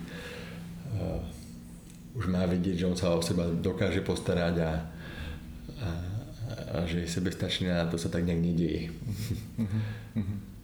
[2.11, 4.71] už má vidieť, že on sa o seba dokáže postarať a,
[5.79, 5.89] a,
[6.75, 8.91] a že je sebestačný a to sa tak nejak nedieje.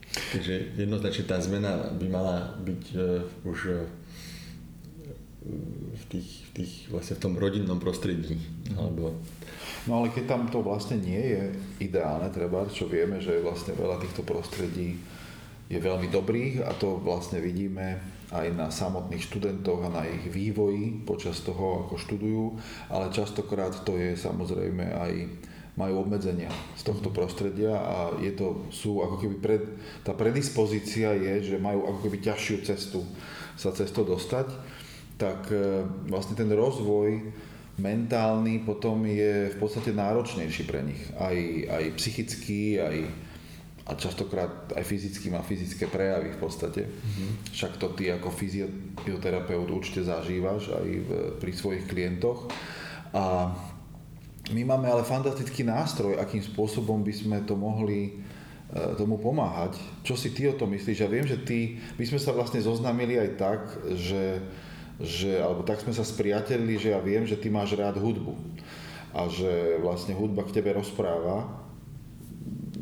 [0.07, 3.85] Takže jednoznačne tá zmena by mala byť uh, už uh,
[5.97, 8.39] v, tých, v, tých, vlastne v tom rodinnom prostredí.
[8.71, 8.75] Mm.
[8.75, 9.15] Alebo...
[9.87, 11.43] No ale keď tam to vlastne nie je
[11.79, 14.99] ideálne, treba, čo vieme, že vlastne veľa týchto prostredí
[15.67, 17.99] je veľmi dobrých a to vlastne vidíme
[18.31, 22.43] aj na samotných študentoch a na ich vývoji počas toho, ako študujú,
[22.91, 25.13] ale častokrát to je samozrejme aj
[25.77, 29.63] majú obmedzenia z tohto prostredia a je to, sú ako keby pred,
[30.01, 33.05] tá predispozícia je, že majú ako keby ťažšiu cestu
[33.53, 34.49] sa cez to dostať,
[35.21, 37.29] tak e, vlastne ten rozvoj
[37.77, 41.01] mentálny potom je v podstate náročnejší pre nich.
[41.13, 41.37] Aj,
[41.69, 42.97] aj psychický, aj,
[43.85, 46.89] a častokrát aj fyzicky má fyzické prejavy v podstate.
[46.89, 47.29] Mm-hmm.
[47.53, 52.49] Však to ty ako fyzioterapeut určite zažívaš aj v, pri svojich klientoch.
[53.13, 53.53] A
[54.51, 58.11] my máme ale fantastický nástroj, akým spôsobom by sme to mohli e,
[58.95, 59.75] tomu pomáhať.
[60.07, 61.03] Čo si ty o tom myslíš?
[61.03, 63.61] Ja viem, že ty, my sme sa vlastne zoznámili aj tak,
[63.99, 64.39] že,
[65.03, 68.39] že alebo tak sme sa spriatelili, že ja viem, že ty máš rád hudbu
[69.11, 71.67] a že vlastne hudba k tebe rozpráva,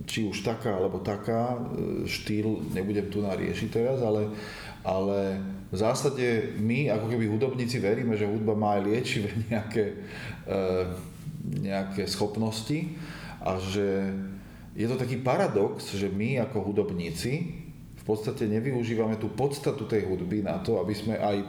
[0.06, 4.30] či už taká alebo taká, e, štýl nebudem tu nariešiť teraz, ale,
[4.86, 5.42] ale
[5.74, 9.84] v zásade my ako keby hudobníci veríme, že hudba má aj liečivé nejaké
[10.46, 11.15] e,
[11.46, 12.98] nejaké schopnosti
[13.42, 14.14] a že
[14.76, 17.64] je to taký paradox, že my ako hudobníci
[17.96, 21.42] v podstate nevyužívame tú podstatu tej hudby na to, aby sme aj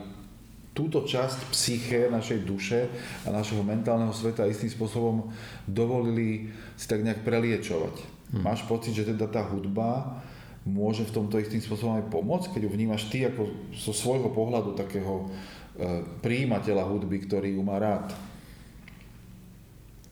[0.77, 2.85] túto časť psyché našej duše
[3.25, 5.33] a našeho mentálneho sveta istým spôsobom
[5.65, 7.95] dovolili si tak nejak preliečovať.
[8.29, 8.45] Hmm.
[8.45, 10.21] Máš pocit, že teda tá hudba
[10.67, 14.75] môže v tomto istým spôsobom aj pomôcť, keď ju vnímaš ty ako zo svojho pohľadu
[14.77, 18.11] takého e, príjimateľa hudby, ktorý ju má rád?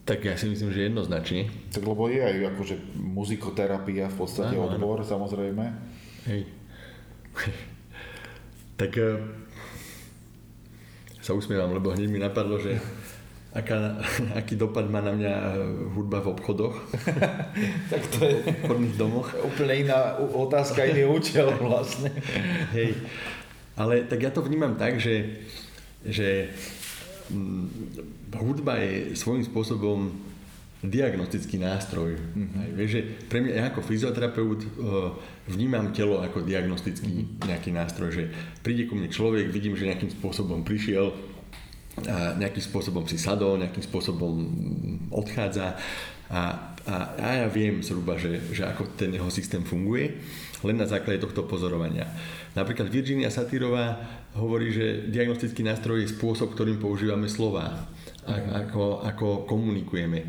[0.06, 1.50] Tak ja si myslím, že jednoznačne.
[1.74, 5.10] Tak lebo je aj akože muzikoterapia v podstate áno, odbor, áno.
[5.10, 5.64] samozrejme.
[6.30, 6.46] Hej.
[8.80, 9.18] tak uh,
[11.18, 12.78] sa usmievam, lebo hneď mi napadlo, že
[13.50, 13.98] aká,
[14.38, 15.50] aký dopad má na mňa eh,
[15.98, 16.76] hudba v obchodoch.
[17.90, 19.34] tak to je v obchodných domoch.
[19.50, 22.14] Úplne iná otázka, iný účel vlastne.
[22.78, 22.94] Hej.
[23.74, 25.42] Ale tak ja to vnímam tak, že,
[26.06, 26.54] že
[28.36, 30.12] hudba je svojím spôsobom
[30.84, 32.14] diagnostický nástroj.
[32.14, 32.60] Mm-hmm.
[32.62, 34.68] Aj, vieš, že pre mňa, ja ako fyzioterapeut uh,
[35.48, 38.24] vnímam telo ako diagnostický nejaký nástroj, že
[38.60, 41.10] príde ku mne človek, vidím, že nejakým spôsobom prišiel
[41.96, 44.32] a nejakým spôsobom si sadol, nejakým spôsobom
[45.08, 45.80] odchádza
[46.28, 50.12] a, a, a ja viem zhruba, že, že ako ten jeho systém funguje,
[50.60, 52.04] len na základe tohto pozorovania.
[52.52, 53.96] Napríklad Virginia Satyrová
[54.36, 57.88] hovorí, že diagnostický nástroj je spôsob, ktorým používame slova,
[58.28, 60.20] ako, ako komunikujeme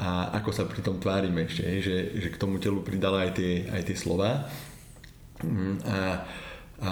[0.00, 3.52] a ako sa pri tom tvárime ešte, že, že k tomu telu pridala aj tie,
[3.68, 4.48] aj tie slova.
[5.44, 5.98] Mm, a,
[6.80, 6.90] a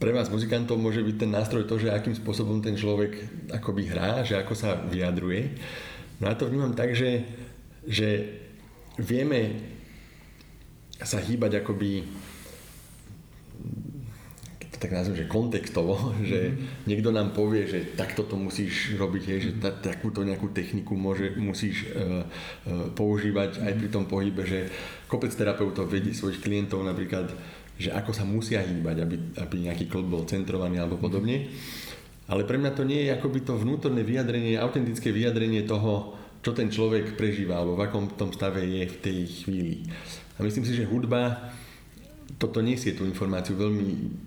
[0.00, 3.12] pre vás muzikantov môže byť ten nástroj to, že akým spôsobom ten človek
[3.52, 5.60] akoby hrá, že ako sa vyjadruje.
[6.24, 7.28] No a to vnímam tak, že,
[7.84, 8.40] že
[8.96, 9.60] vieme
[10.98, 12.08] sa hýbať akoby
[14.78, 16.86] tak nazvem, že kontextovo, že mm-hmm.
[16.86, 21.34] niekto nám povie, že takto to musíš robiť, hej, že ta, takúto nejakú techniku môže,
[21.34, 24.70] musíš uh, uh, používať aj pri tom pohybe, že
[25.10, 27.28] kopec terapeutov vedí svojich klientov napríklad,
[27.78, 31.46] že ako sa musia hýbať, aby, aby nejaký klb bol centrovaný alebo podobne.
[32.28, 36.68] Ale pre mňa to nie je akoby to vnútorné vyjadrenie, autentické vyjadrenie toho, čo ten
[36.68, 39.74] človek prežíva alebo v akom tom stave je v tej chvíli.
[40.36, 41.50] A myslím si, že hudba
[42.36, 43.84] toto nesie tú informáciu veľmi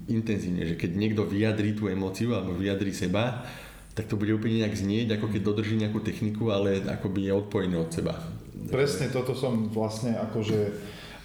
[0.09, 3.45] intenzívne, že keď niekto vyjadrí tú emóciu alebo vyjadrí seba,
[3.93, 7.75] tak to bude úplne nejak znieť, ako keď dodrží nejakú techniku, ale akoby je odpojený
[7.77, 8.17] od seba.
[8.71, 10.59] Presne toto som vlastne akože,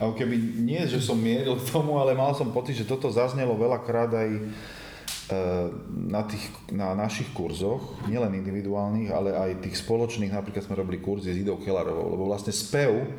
[0.02, 3.56] ako keby nie, že som mieril k tomu, ale mal som pocit, že toto zaznelo
[3.56, 4.30] veľakrát aj
[5.90, 11.34] na, tých, na našich kurzoch, nielen individuálnych, ale aj tých spoločných, napríklad sme robili kurzy
[11.34, 13.10] s Idou Kelarovou, lebo vlastne spev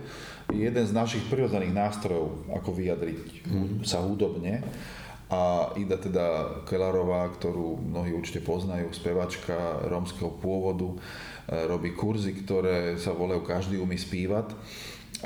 [0.54, 3.84] jeden z našich prirodzených nástrojov, ako vyjadriť mm.
[3.84, 4.64] sa hudobne.
[5.28, 6.28] A Ida teda
[6.64, 10.98] Kelarová, ktorú mnohí určite poznajú, spevačka rómskeho pôvodu, e,
[11.68, 14.56] robí kurzy, ktoré sa volajú Každý umí spívať.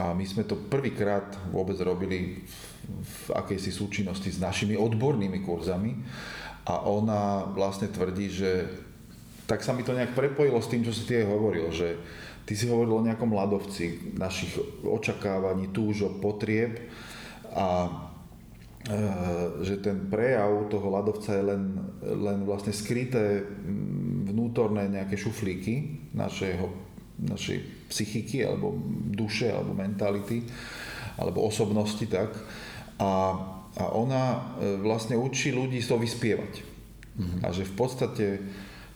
[0.01, 2.41] A my sme to prvýkrát vôbec robili
[2.89, 6.01] v akejsi súčinnosti s našimi odbornými kurzami
[6.65, 8.49] a ona vlastne tvrdí, že
[9.45, 11.99] tak sa mi to nejak prepojilo s tým, čo si ty hovoril, že
[12.45, 16.79] ty si hovoril o nejakom ľadovci našich očakávaní, túžob, potrieb
[17.53, 17.89] a e,
[19.65, 21.63] že ten prejav toho ľadovca je len,
[22.01, 23.45] len vlastne skryté
[24.27, 26.69] vnútorné nejaké šuflíky našeho,
[27.21, 28.73] našej psychiky alebo
[29.11, 30.43] duše alebo mentality
[31.19, 32.33] alebo osobnosti tak
[32.97, 33.11] a
[33.79, 34.39] a ona e,
[34.83, 36.53] vlastne učí ľudí to vyspievať.
[37.15, 37.39] Mm-hmm.
[37.43, 38.25] A že v podstate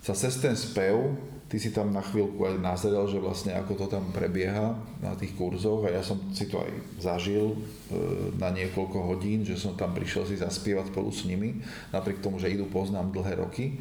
[0.04, 3.86] sa cez ten spev, ty si tam na chvíľku aj nazrel, že vlastne ako to
[3.86, 7.58] tam prebieha na tých kurzoch a ja som si to aj zažil e,
[8.42, 11.62] na niekoľko hodín, že som tam prišiel si zaspievať spolu s nimi,
[11.94, 13.78] napriek tomu, že idú poznám dlhé roky,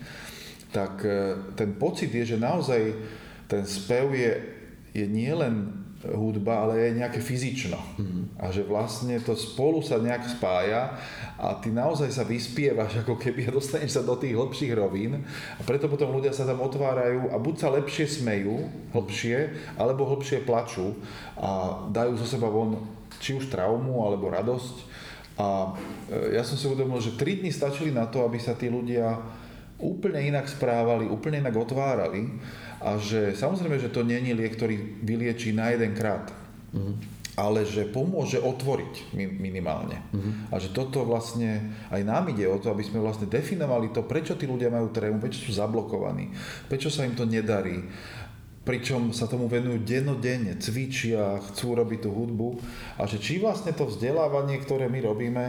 [0.76, 2.80] tak e, ten pocit je, že naozaj
[3.48, 4.32] ten spev je,
[4.92, 7.76] je nielen hudba, ale je nejaké fyzično.
[7.76, 8.24] Mm-hmm.
[8.36, 11.00] A že vlastne to spolu sa nejak spája
[11.40, 15.24] a ty naozaj sa vyspievaš ako keby a dostaneš sa do tých hlbších rovín
[15.56, 19.36] a preto potom ľudia sa tam otvárajú a buď sa lepšie smejú, hlbšie,
[19.80, 20.92] alebo hlbšie plačú
[21.40, 22.76] a dajú zo seba von
[23.18, 24.76] či už traumu alebo radosť.
[25.34, 25.74] A
[26.06, 29.18] e, ja som si uvedomil, že 3 dní stačili na to, aby sa tí ľudia
[29.78, 32.30] úplne inak správali, úplne inak otvárali
[32.78, 36.30] a že samozrejme, že to není liek, ktorý vyliečí na jeden krát.
[36.74, 39.98] Mm-hmm ale že pomôže otvoriť minimálne.
[40.14, 40.54] Mm-hmm.
[40.54, 44.38] A že toto vlastne, aj nám ide o to, aby sme vlastne definovali to, prečo
[44.38, 46.30] tí ľudia majú trému, prečo sú zablokovaní,
[46.70, 47.82] prečo sa im to nedarí,
[48.62, 52.48] pričom sa tomu venujú dennodenne, cvičia, chcú robiť tú hudbu
[52.96, 55.44] a že či vlastne to vzdelávanie, ktoré my robíme,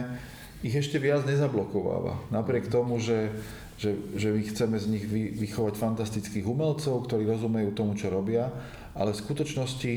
[0.64, 2.32] ich ešte viac nezablokováva.
[2.32, 3.32] Napriek tomu, že
[3.76, 8.48] že, že my chceme z nich vy, vychovať fantastických umelcov, ktorí rozumejú tomu, čo robia,
[8.96, 9.92] ale v skutočnosti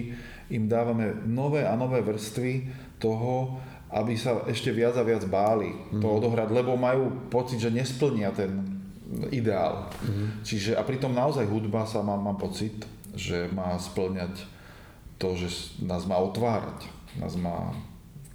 [0.51, 2.67] im dávame nové a nové vrstvy
[2.99, 3.55] toho,
[3.89, 6.01] aby sa ešte viac a viac báli mm-hmm.
[6.03, 6.15] to mhm.
[6.21, 8.67] odohrať, lebo majú pocit, že nesplnia ten
[9.31, 9.89] ideál.
[9.89, 10.27] Mm-hmm.
[10.45, 14.45] Čiže a pritom naozaj hudba sa má, mám pocit, že má splňať
[15.17, 15.49] to, že
[15.81, 16.85] nás má otvárať,
[17.17, 17.73] nás má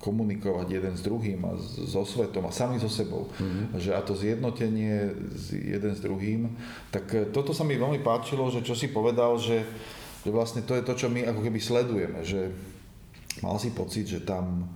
[0.04, 1.56] komunikovať jeden s druhým a
[1.88, 3.32] so svetom a sami so sebou.
[3.40, 3.80] Mm-hmm.
[3.80, 5.16] Že a to zjednotenie
[5.48, 6.52] jeden s druhým.
[6.92, 9.64] Tak e, toto sa mi veľmi páčilo, že čo si povedal, že,
[10.20, 12.20] že vlastne to je to, čo my ako keby sledujeme.
[12.20, 12.52] Že
[13.40, 14.68] mal si pocit, že tam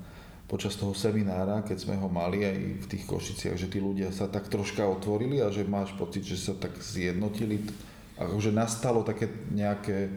[0.48, 4.32] počas toho seminára, keď sme ho mali aj v tých Košiciach, že tí ľudia sa
[4.32, 7.68] tak troška otvorili a že máš pocit, že sa tak zjednotili,
[8.16, 10.08] akože nastalo také nejaké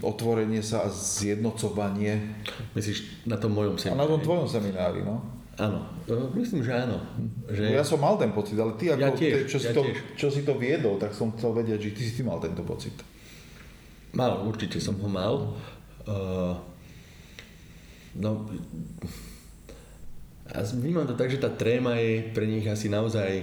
[0.00, 2.20] otvorenie sa a zjednocovanie.
[2.72, 4.00] Myslíš na tom mojom seminári?
[4.00, 5.20] A na tom tvojom seminári, no.
[5.56, 5.88] Áno,
[6.36, 7.00] myslím, že áno.
[7.48, 7.64] Že...
[7.64, 9.82] No ja som mal ten pocit, ale ty, ako, ja tiež, čo, si ja to,
[10.12, 12.92] čo si to viedol, tak som chcel vedieť, že ty si ty mal tento pocit.
[14.12, 15.56] Mal, určite som ho mal.
[16.04, 16.60] Uh,
[18.20, 18.52] no,
[20.52, 23.42] a vnímam to tak, že tá tréma je pre nich asi naozaj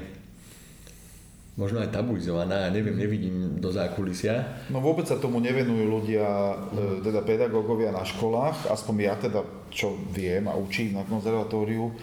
[1.54, 4.42] možno aj tabuizovaná, ja neviem, nevidím do zákulisia.
[4.74, 6.26] No vôbec sa tomu nevenujú ľudia,
[6.74, 11.94] e, teda pedagógovia na školách, aspoň ja teda, čo viem a učím na konzervatóriu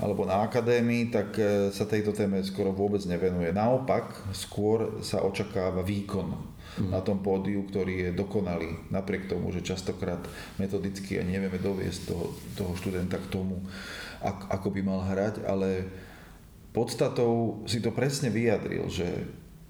[0.00, 3.52] alebo na akadémii, tak e, sa tejto téme skoro vôbec nevenuje.
[3.52, 6.32] Naopak, skôr sa očakáva výkon
[6.80, 6.88] mm.
[6.88, 10.24] na tom pódiu, ktorý je dokonalý, napriek tomu, že častokrát
[10.56, 13.60] metodicky nevieme doviesť toho, toho študenta k tomu,
[14.24, 15.84] ako by mal hrať, ale
[16.74, 19.06] podstatou si to presne vyjadril, že,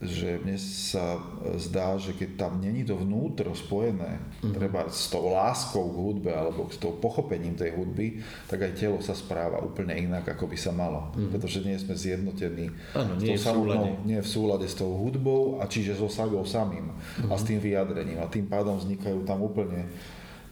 [0.01, 1.21] že mne sa
[1.61, 4.57] zdá, že keď tam není to vnútro spojené, mm-hmm.
[4.57, 9.05] treba s tou láskou k hudbe alebo s tou pochopením tej hudby, tak aj telo
[9.05, 11.13] sa správa úplne inak, ako by sa malo.
[11.13, 11.31] Mm-hmm.
[11.37, 15.69] Pretože nie sme zjednotení ano, nie, tou samotnou, nie v súlade s tou hudbou a
[15.69, 17.29] čiže so sagou samým mm-hmm.
[17.29, 17.49] a s mhm.
[17.53, 18.19] tým vyjadrením.
[18.25, 19.93] A tým pádom vznikajú tam úplne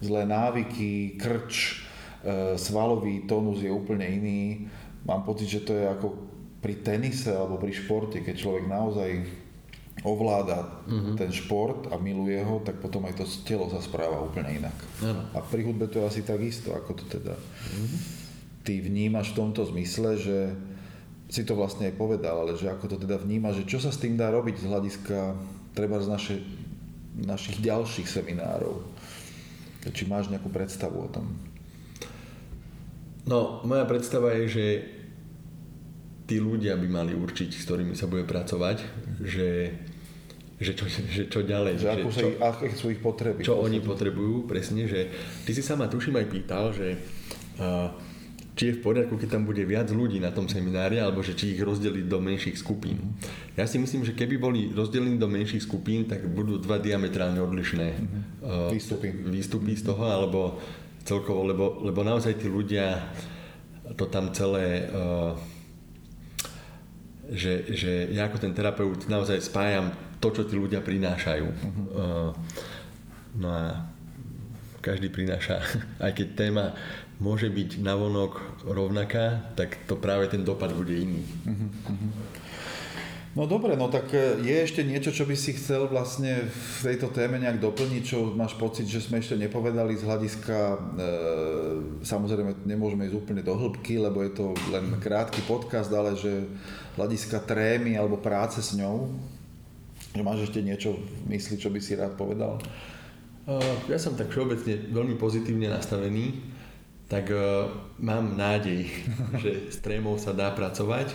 [0.04, 1.80] zlé návyky, krč,
[2.20, 4.68] e, svalový tónus je úplne iný.
[5.08, 6.31] Mám pocit, že to je ako
[6.62, 9.10] pri tenise alebo pri športe, keď človek naozaj
[10.06, 11.14] ovláda mm-hmm.
[11.20, 14.74] ten šport a miluje ho, tak potom aj to telo sa správa úplne inak.
[15.04, 15.28] Ano.
[15.36, 17.98] A pri hudbe to je asi takisto, ako to teda mm-hmm.
[18.64, 20.38] ty vnímaš v tomto zmysle, že
[21.28, 24.00] si to vlastne aj povedal, ale že ako to teda vnímaš, že čo sa s
[24.00, 25.18] tým dá robiť z hľadiska
[25.72, 26.36] treba z naše,
[27.16, 28.84] našich ďalších seminárov.
[29.82, 31.26] Či máš nejakú predstavu o tom?
[33.26, 34.64] No, moja predstava je, že
[36.32, 38.80] tí ľudia by mali určiť, s ktorými sa bude pracovať,
[39.20, 39.68] že,
[40.56, 41.76] že, čo, že čo ďalej.
[41.76, 43.44] Že, že čo, aké sú ich potreby.
[43.44, 45.12] Čo oni potrebujú, presne, že
[45.44, 46.96] ty si sa ma tuším aj pýtal, že
[47.60, 47.92] uh,
[48.56, 51.52] či je v poriadku, keď tam bude viac ľudí na tom seminári, alebo že či
[51.52, 53.12] ich rozdeliť do menších skupín.
[53.60, 57.86] Ja si myslím, že keby boli rozdelení do menších skupín, tak budú dva diametrálne odlišné
[58.40, 59.12] uh, výstupy.
[59.28, 60.56] výstupy z toho, alebo
[61.04, 63.04] celkovo, lebo, lebo naozaj tí ľudia
[64.00, 65.36] to tam celé uh,
[67.32, 71.46] že, že ja ako ten terapeut naozaj spájam to, čo tí ľudia prinášajú.
[71.92, 72.30] Uh,
[73.40, 73.88] no a
[74.84, 75.64] každý prináša,
[76.04, 76.64] aj keď téma
[77.22, 81.22] môže byť navonok rovnaká, tak to práve ten dopad bude iný.
[83.32, 87.08] No dobre, no tak e, je ešte niečo, čo by si chcel vlastne v tejto
[87.16, 90.78] téme nejak doplniť, čo máš pocit, že sme ešte nepovedali z hľadiska, e,
[92.04, 96.44] samozrejme nemôžeme ísť úplne do hĺbky, lebo je to len krátky podcast, ale že
[97.00, 99.08] hľadiska trémy alebo práce s ňou,
[100.12, 102.60] že máš ešte niečo v mysli, čo by si rád povedal?
[103.88, 106.52] Ja som tak všeobecne veľmi pozitívne nastavený,
[107.10, 107.66] tak uh,
[107.98, 108.86] mám nádej,
[109.42, 111.10] že s trémou sa dá pracovať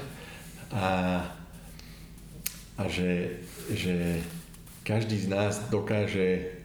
[0.74, 1.22] a,
[2.78, 3.41] a že,
[3.73, 4.21] že
[4.86, 6.61] každý z nás dokáže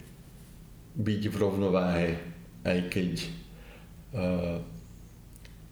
[0.93, 2.09] byť v rovnováhe,
[2.63, 3.11] aj keď,
[4.13, 4.61] uh,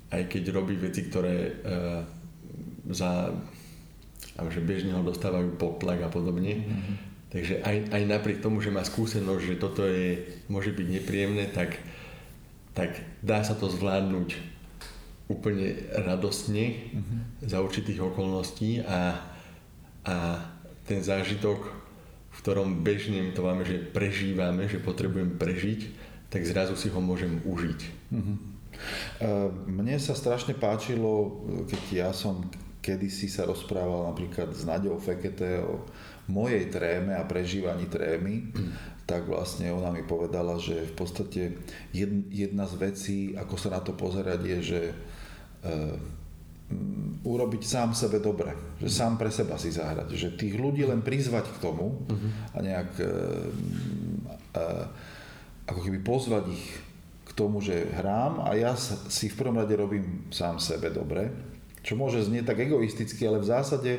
[0.09, 2.01] aj keď robí veci, ktoré uh,
[2.89, 3.31] za
[4.41, 6.65] že bežne ho dostávajú potlak a podobne.
[6.65, 6.95] Mm-hmm.
[7.29, 10.17] Takže aj, aj napriek tomu, že má skúsenosť, že toto je,
[10.49, 11.77] môže byť nepríjemné, tak,
[12.73, 14.35] tak dá sa to zvládnuť
[15.29, 17.19] úplne radostne mm-hmm.
[17.45, 19.21] za určitých okolností a,
[20.05, 20.41] a
[20.85, 21.59] ten zážitok,
[22.31, 25.81] v ktorom bežne to máme, že prežívame, že potrebujem prežiť,
[26.31, 27.79] tak zrazu si ho môžem užiť.
[28.11, 28.37] Mm-hmm.
[29.67, 32.47] Mne sa strašne páčilo, keď ja som
[32.81, 35.85] kedysi sa rozprával napríklad s Naďou Fekete o
[36.25, 38.49] mojej tréme a prežívaní trémy,
[39.05, 41.41] tak vlastne ona mi povedala, že v podstate
[42.31, 45.93] jedna z vecí, ako sa na to pozerať, je, že uh,
[47.21, 51.53] urobiť sám sebe dobre, že sám pre seba si zahrať, že tých ľudí len prizvať
[51.53, 52.01] k tomu
[52.55, 53.07] a nejak uh,
[54.57, 54.85] uh,
[55.69, 56.65] ako keby pozvať ich
[57.27, 58.73] k tomu, že hrám a ja
[59.07, 61.51] si v prvom rade robím sám sebe dobre
[61.81, 63.91] čo môže znieť tak egoisticky, ale v zásade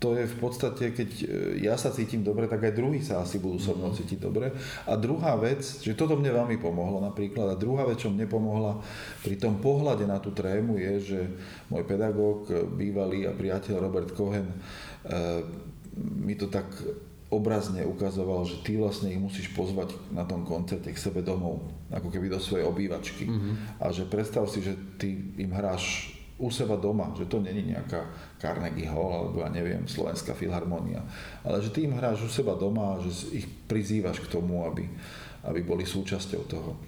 [0.00, 1.24] to je v podstate, keď e,
[1.68, 3.96] ja sa cítim dobre, tak aj druhí sa asi budú so mnou mhm.
[4.00, 4.48] cítiť dobre.
[4.88, 8.80] A druhá vec, že toto mne veľmi pomohlo napríklad, a druhá vec, čo mne pomohla
[9.20, 11.20] pri tom pohľade na tú trému je, že
[11.68, 14.56] môj pedagóg, e, bývalý a priateľ Robert Cohen e,
[16.00, 16.66] mi to tak
[17.30, 22.10] obrazne ukazoval, že ty vlastne ich musíš pozvať na tom koncerte k sebe domov, ako
[22.10, 23.30] keby do svojej obývačky.
[23.30, 23.54] Mm-hmm.
[23.78, 28.02] A že predstav si, že ty im hráš u seba doma, že to není nejaká
[28.40, 31.04] Carnegie Hall alebo ja neviem, Slovenská filharmonia,
[31.44, 34.88] ale že ty im hráš u seba doma a že ich prizývaš k tomu, aby,
[35.44, 36.80] aby boli súčasťou toho.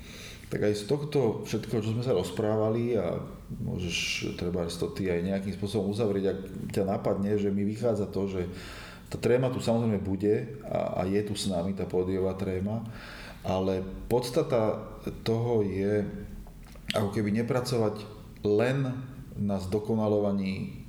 [0.49, 3.21] Tak aj z tohto všetko, čo sme sa rozprávali a
[3.61, 6.39] môžeš treba to ty aj nejakým spôsobom uzavrieť, ak
[6.73, 8.43] ťa napadne, že mi vychádza to, že
[9.13, 12.81] tá tréma tu samozrejme bude a, a je tu s nami tá pódiová tréma,
[13.45, 14.81] ale podstata
[15.25, 16.05] toho je
[16.97, 18.05] ako keby nepracovať
[18.45, 18.93] len
[19.37, 20.82] na zdokonalovaní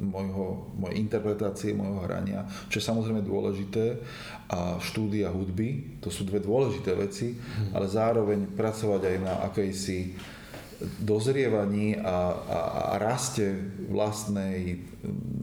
[0.00, 4.00] mojho, mojej interpretácie, mojho hrania, čo je samozrejme dôležité
[4.48, 7.76] a štúdia hudby, to sú dve dôležité veci, hmm.
[7.76, 9.98] ale zároveň pracovať aj na akejsi
[10.80, 13.52] dozrievaní a, a, a raste
[13.92, 14.80] vlastnej,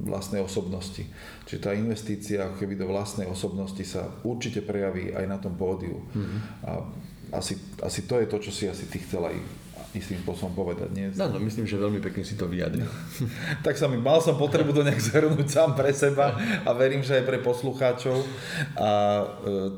[0.01, 1.05] vlastnej osobnosti.
[1.45, 6.01] Čiže tá investícia keby do vlastnej osobnosti sa určite prejaví aj na tom pódiu.
[6.01, 6.39] Mm-hmm.
[6.65, 6.71] A
[7.37, 7.53] asi,
[7.85, 9.37] asi to je to, čo si asi ty chcel aj
[9.95, 10.89] istým spôsobom povedať.
[10.91, 11.07] Nie?
[11.15, 12.87] No, no, myslím, že veľmi pekne si to vyjadril.
[13.65, 16.35] tak sa mi, mal som potrebu to nejak zhrnúť sám pre seba
[16.67, 18.19] a verím, že aj pre poslucháčov.
[18.75, 19.25] A e,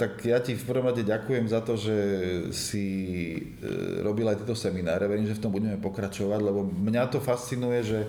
[0.01, 1.97] tak ja ti v prvom rade ďakujem za to, že
[2.55, 2.87] si
[3.61, 5.05] e, robil aj tieto semináre.
[5.05, 8.01] Verím, že v tom budeme pokračovať, lebo mňa to fascinuje, že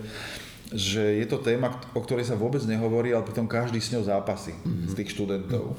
[0.70, 4.54] že je to téma, o ktorej sa vôbec nehovorí, ale pritom každý s ňou zápasy
[4.54, 4.86] mm-hmm.
[4.86, 5.74] z tých študentov.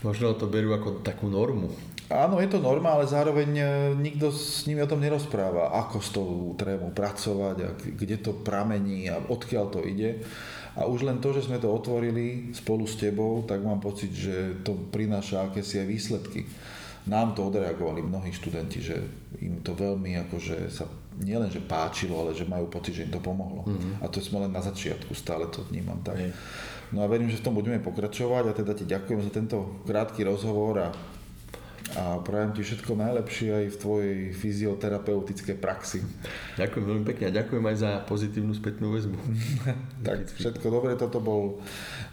[0.00, 1.72] Možno to berú ako takú normu.
[2.10, 6.10] Áno, je to norma, ale zároveň e, nikto s nimi o tom nerozpráva, ako s
[6.10, 6.28] tou
[6.58, 10.18] trémou pracovať a kde to pramení a odkiaľ to ide.
[10.74, 14.58] A už len to, že sme to otvorili spolu s tebou, tak mám pocit, že
[14.66, 16.40] to prináša akési aj výsledky.
[17.06, 18.96] Nám to odreagovali mnohí študenti, že
[19.38, 20.90] im to veľmi akože sa
[21.22, 23.62] nielen, že páčilo, ale že majú pocit, že im to pomohlo.
[23.66, 24.02] Mm-hmm.
[24.02, 26.18] A to sme len na začiatku, stále to vnímam tak.
[26.90, 30.26] No a verím, že v tom budeme pokračovať a teda ti ďakujem za tento krátky
[30.26, 30.88] rozhovor a
[31.98, 36.06] a prajem ti všetko najlepšie aj v tvojej fyzioterapeutickej praxi.
[36.54, 39.18] Ďakujem veľmi pekne a ďakujem aj za pozitívnu spätnú väzbu.
[40.06, 41.58] tak všetko dobre, toto bol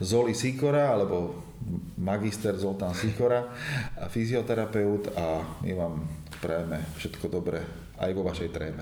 [0.01, 1.45] Zoli Sikora, alebo
[1.93, 3.53] magister Zoltán Sikora,
[4.01, 5.93] a fyzioterapeut a my vám
[6.41, 7.61] prajeme všetko dobre
[8.01, 8.81] aj vo vašej tréme.